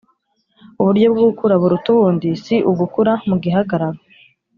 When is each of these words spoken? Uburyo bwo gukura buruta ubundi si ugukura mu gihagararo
Uburyo 0.81 1.05
bwo 1.13 1.23
gukura 1.29 1.55
buruta 1.61 1.87
ubundi 1.95 2.27
si 2.43 2.55
ugukura 2.71 3.13
mu 3.29 3.35
gihagararo 3.43 3.99